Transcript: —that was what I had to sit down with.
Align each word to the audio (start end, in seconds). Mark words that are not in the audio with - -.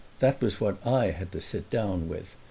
—that 0.17 0.41
was 0.41 0.59
what 0.59 0.77
I 0.83 1.11
had 1.11 1.31
to 1.33 1.39
sit 1.39 1.69
down 1.69 2.09
with. 2.09 2.35